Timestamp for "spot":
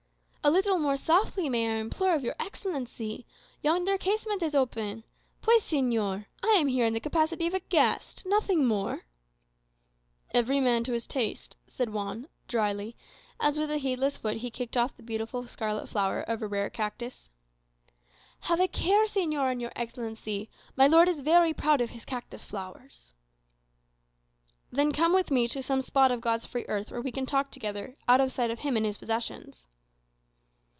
25.81-26.11